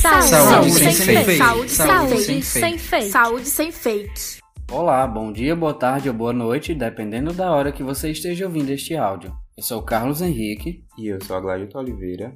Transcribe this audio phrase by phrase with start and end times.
[0.00, 1.24] Saúde, Saúde sem, sem fake.
[1.26, 1.38] fake.
[1.38, 2.78] Saúde, Saúde sem, sem fake.
[2.78, 3.10] fake.
[3.10, 4.40] Saúde sem fake.
[4.72, 8.70] Olá, bom dia, boa tarde ou boa noite, dependendo da hora que você esteja ouvindo
[8.70, 9.30] este áudio.
[9.54, 10.82] Eu sou o Carlos Henrique.
[10.96, 12.34] E eu sou a Gladito Oliveira.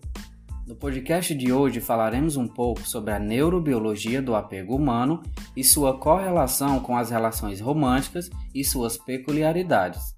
[0.66, 5.22] No podcast de hoje falaremos um pouco sobre a neurobiologia do apego humano
[5.56, 10.14] e sua correlação com as relações românticas e suas peculiaridades.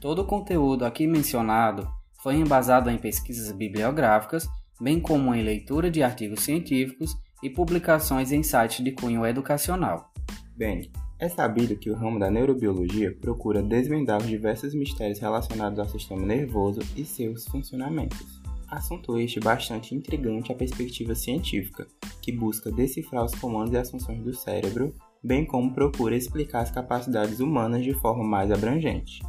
[0.00, 1.88] Todo o conteúdo aqui mencionado
[2.20, 4.48] foi embasado em pesquisas bibliográficas,
[4.80, 10.12] bem como em leitura de artigos científicos e publicações em sites de cunho educacional.
[10.56, 15.88] Bem, é sabido que o ramo da neurobiologia procura desvendar os diversos mistérios relacionados ao
[15.88, 18.40] sistema nervoso e seus funcionamentos.
[18.68, 21.86] Assunto este bastante intrigante à perspectiva científica,
[22.22, 26.70] que busca decifrar os comandos e as funções do cérebro, bem como procura explicar as
[26.70, 29.20] capacidades humanas de forma mais abrangente.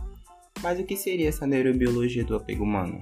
[0.61, 3.01] Mas o que seria essa neurobiologia do apego humano?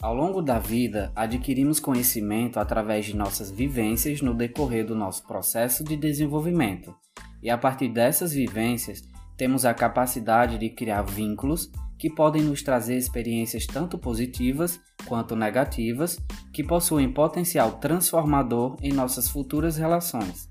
[0.00, 5.82] Ao longo da vida, adquirimos conhecimento através de nossas vivências no decorrer do nosso processo
[5.82, 6.94] de desenvolvimento,
[7.42, 9.02] e a partir dessas vivências,
[9.36, 16.16] temos a capacidade de criar vínculos que podem nos trazer experiências tanto positivas quanto negativas,
[16.52, 20.48] que possuem potencial transformador em nossas futuras relações.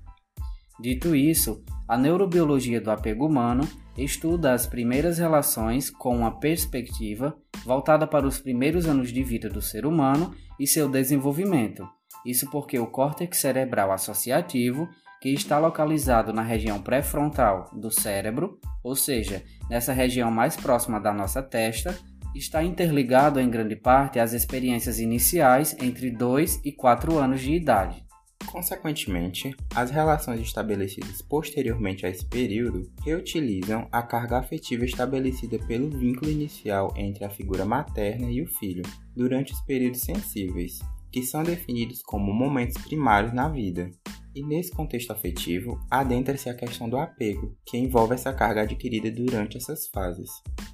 [0.78, 3.66] Dito isso, a neurobiologia do apego humano
[3.98, 9.60] estuda as primeiras relações com uma perspectiva voltada para os primeiros anos de vida do
[9.60, 11.86] ser humano e seu desenvolvimento.
[12.24, 14.88] Isso porque o córtex cerebral associativo,
[15.20, 21.12] que está localizado na região pré-frontal do cérebro, ou seja, nessa região mais próxima da
[21.12, 21.98] nossa testa,
[22.34, 28.07] está interligado em grande parte às experiências iniciais entre 2 e 4 anos de idade.
[28.50, 36.30] Consequentemente, as relações estabelecidas posteriormente a esse período reutilizam a carga afetiva estabelecida pelo vínculo
[36.30, 38.82] inicial entre a figura materna e o filho
[39.14, 40.78] durante os períodos sensíveis,
[41.12, 43.90] que são definidos como momentos primários na vida.
[44.34, 49.58] E nesse contexto afetivo, adentra-se a questão do apego, que envolve essa carga adquirida durante
[49.58, 50.30] essas fases.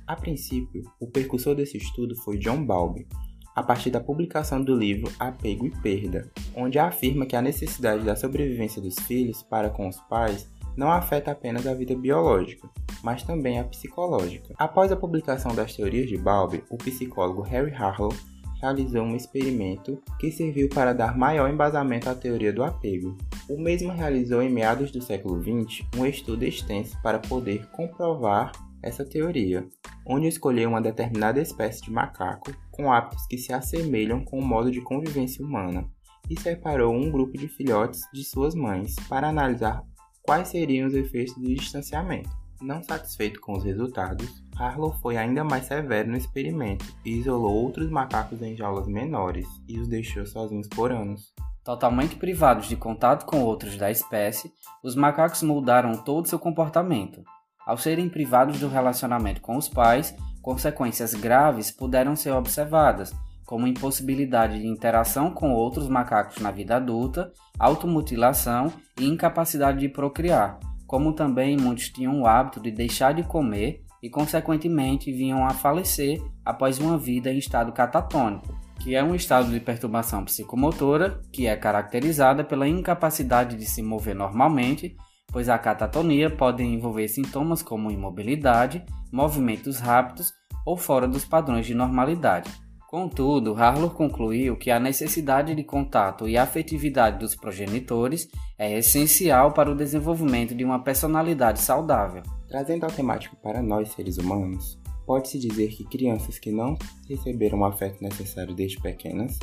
[0.07, 3.07] A princípio, o percursor desse estudo foi John Bowlby,
[3.55, 8.17] a partir da publicação do livro Apego e Perda, onde afirma que a necessidade da
[8.17, 12.69] sobrevivência dos filhos para com os pais não afeta apenas a vida biológica,
[13.03, 14.55] mas também a psicológica.
[14.59, 18.13] Após a publicação das teorias de Bowlby, o psicólogo Harry Harlow
[18.61, 23.17] realizou um experimento que serviu para dar maior embasamento à teoria do apego.
[23.49, 29.05] O mesmo realizou em meados do século XX um estudo extenso para poder comprovar essa
[29.05, 29.67] teoria,
[30.07, 34.71] onde escolheu uma determinada espécie de macaco com hábitos que se assemelham com o modo
[34.71, 35.89] de convivência humana
[36.29, 39.83] e separou um grupo de filhotes de suas mães para analisar
[40.23, 42.31] quais seriam os efeitos do distanciamento.
[42.61, 47.91] Não satisfeito com os resultados, Harlow foi ainda mais severo no experimento e isolou outros
[47.91, 51.35] macacos em jaulas menores e os deixou sozinhos por anos.
[51.63, 54.53] Totalmente privados de contato com outros da espécie,
[54.83, 57.23] os macacos mudaram todo seu comportamento.
[57.67, 60.15] Ao serem privados do relacionamento com os pais,
[60.45, 63.15] consequências graves puderam ser observadas,
[63.47, 70.61] como impossibilidade de interação com outros macacos na vida adulta, automutilação e incapacidade de procriar,
[70.87, 76.23] como também muitos tinham o hábito de deixar de comer e, consequentemente, vinham a falecer
[76.45, 81.57] após uma vida em estado catatônico, que é um estado de perturbação psicomotora que é
[81.57, 84.95] caracterizada pela incapacidade de se mover normalmente,
[85.35, 90.33] pois a catatonia pode envolver sintomas como imobilidade, movimentos rápidos
[90.65, 92.49] ou fora dos padrões de normalidade.
[92.89, 99.73] Contudo, Harlow concluiu que a necessidade de contato e afetividade dos progenitores é essencial para
[99.73, 102.23] o desenvolvimento de uma personalidade saudável.
[102.47, 106.79] Trazendo a temática para nós seres humanos, pode-se dizer que crianças que não
[107.09, 109.37] receberam o afeto necessário desde pequenas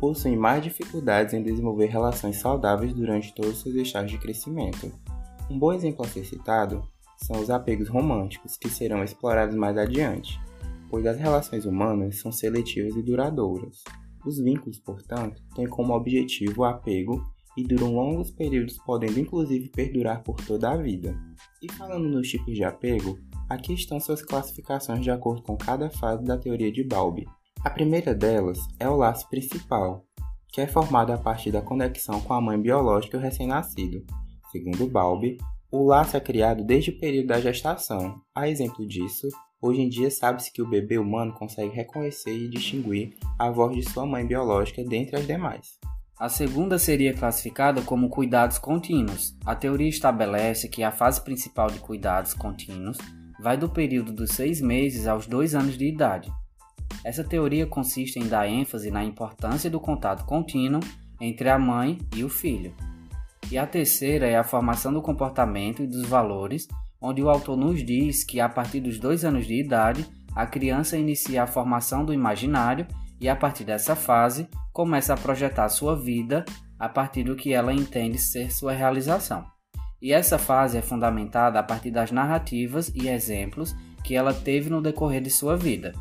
[0.00, 4.90] possuem mais dificuldades em desenvolver relações saudáveis durante todos os seus estágios de crescimento.
[5.50, 6.82] Um bom exemplo a ser citado
[7.18, 10.40] são os apegos românticos, que serão explorados mais adiante,
[10.88, 13.84] pois as relações humanas são seletivas e duradouras.
[14.24, 17.22] Os vínculos, portanto, têm como objetivo o apego
[17.56, 21.14] e duram longos períodos, podendo inclusive perdurar por toda a vida.
[21.62, 23.18] E falando nos tipos de apego,
[23.48, 27.26] aqui estão suas classificações de acordo com cada fase da teoria de Bowlby.
[27.62, 30.04] A primeira delas é o laço principal,
[30.48, 34.04] que é formado a partir da conexão com a mãe biológica e o recém-nascido.
[34.54, 38.20] Segundo Bowlby, o laço é criado desde o período da gestação.
[38.32, 39.26] A exemplo disso,
[39.60, 43.82] hoje em dia sabe-se que o bebê humano consegue reconhecer e distinguir a voz de
[43.82, 45.76] sua mãe biológica dentre as demais.
[46.16, 49.36] A segunda seria classificada como cuidados contínuos.
[49.44, 52.96] A teoria estabelece que a fase principal de cuidados contínuos
[53.40, 56.30] vai do período dos seis meses aos dois anos de idade.
[57.02, 60.78] Essa teoria consiste em dar ênfase na importância do contato contínuo
[61.20, 62.72] entre a mãe e o filho.
[63.50, 66.66] E a terceira é a formação do comportamento e dos valores,
[67.00, 70.96] onde o autor nos diz que a partir dos dois anos de idade a criança
[70.96, 72.86] inicia a formação do imaginário
[73.20, 76.44] e a partir dessa fase começa a projetar sua vida
[76.78, 79.44] a partir do que ela entende ser sua realização.
[80.02, 84.82] E essa fase é fundamentada a partir das narrativas e exemplos que ela teve no
[84.82, 85.92] decorrer de sua vida.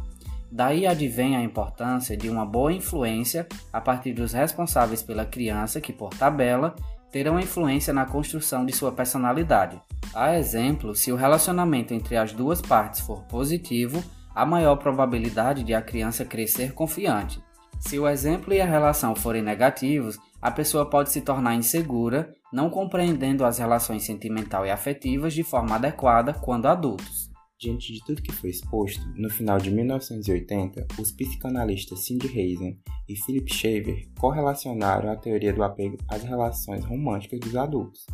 [0.51, 5.94] Daí advém a importância de uma boa influência a partir dos responsáveis pela criança, que,
[5.94, 6.75] por tabela,
[7.13, 9.80] terão influência na construção de sua personalidade.
[10.15, 15.75] A exemplo, se o relacionamento entre as duas partes for positivo, há maior probabilidade de
[15.75, 17.39] a criança crescer confiante.
[17.80, 22.68] Se o exemplo e a relação forem negativos, a pessoa pode se tornar insegura, não
[22.68, 27.23] compreendendo as relações sentimental e afetivas de forma adequada quando adultos.
[27.60, 33.16] Diante de tudo que foi exposto, no final de 1980, os psicanalistas Cindy Reisen e
[33.16, 38.06] Philip Shaver correlacionaram a teoria do apego às relações românticas dos adultos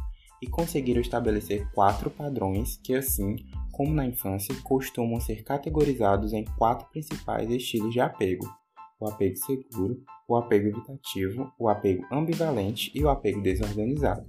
[0.42, 3.36] e conseguiram estabelecer quatro padrões que, assim
[3.72, 8.46] como na infância, costumam ser categorizados em quatro principais estilos de apego:
[9.00, 14.26] o apego seguro, o apego evitativo, o apego ambivalente e o apego desorganizado.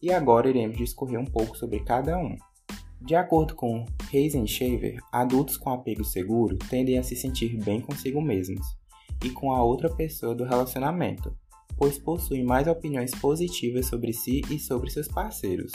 [0.00, 2.36] E agora iremos discorrer um pouco sobre cada um.
[3.06, 3.84] De acordo com
[4.46, 8.66] Shaver, adultos com apego seguro tendem a se sentir bem consigo mesmos
[9.22, 11.36] e com a outra pessoa do relacionamento,
[11.76, 15.70] pois possuem mais opiniões positivas sobre si e sobre seus parceiros.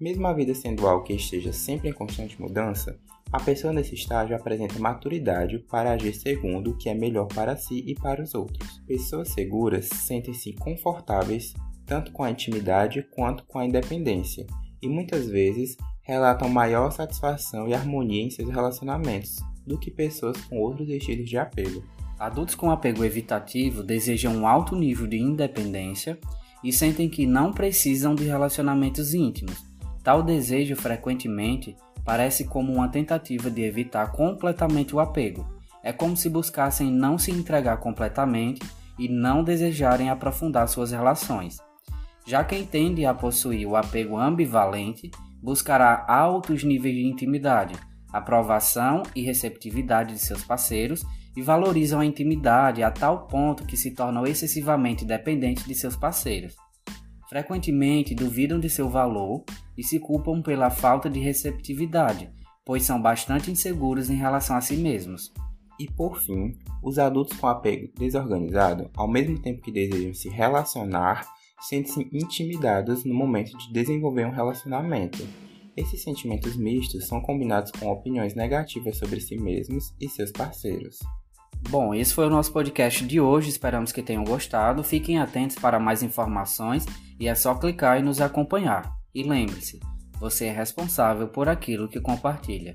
[0.00, 2.96] Mesmo a vida sendo algo que esteja sempre em constante mudança,
[3.32, 7.82] a pessoa nesse estágio apresenta maturidade para agir segundo o que é melhor para si
[7.88, 8.80] e para os outros.
[8.86, 11.54] Pessoas seguras sentem-se confortáveis
[11.84, 14.46] tanto com a intimidade quanto com a independência
[14.80, 15.76] e muitas vezes
[16.08, 21.36] relatam maior satisfação e harmonia em seus relacionamentos do que pessoas com outros estilos de
[21.36, 21.84] apego.
[22.18, 26.18] Adultos com apego evitativo desejam um alto nível de independência
[26.64, 29.66] e sentem que não precisam de relacionamentos íntimos.
[30.02, 31.76] Tal desejo frequentemente
[32.06, 35.46] parece como uma tentativa de evitar completamente o apego.
[35.84, 38.62] É como se buscassem não se entregar completamente
[38.98, 41.58] e não desejarem aprofundar suas relações.
[42.26, 45.10] Já quem tende a possuir o apego ambivalente
[45.42, 47.74] buscará altos níveis de intimidade,
[48.12, 51.04] aprovação e receptividade de seus parceiros
[51.36, 56.56] e valorizam a intimidade a tal ponto que se tornam excessivamente dependentes de seus parceiros.
[57.28, 59.44] Frequentemente duvidam de seu valor
[59.76, 62.30] e se culpam pela falta de receptividade,
[62.64, 65.32] pois são bastante inseguros em relação a si mesmos.
[65.78, 71.28] E por fim, os adultos com apego desorganizado, ao mesmo tempo que desejam se relacionar,
[71.60, 75.26] sentem-se intimidados no momento de desenvolver um relacionamento.
[75.76, 80.98] Esses sentimentos mistos são combinados com opiniões negativas sobre si mesmos e seus parceiros.
[81.70, 84.82] Bom, esse foi o nosso podcast de hoje, esperamos que tenham gostado.
[84.82, 86.84] Fiquem atentos para mais informações
[87.18, 88.92] e é só clicar e nos acompanhar.
[89.14, 89.80] E lembre-se,
[90.18, 92.74] você é responsável por aquilo que compartilha.